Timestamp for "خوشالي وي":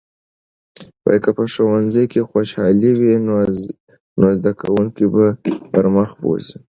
2.29-3.13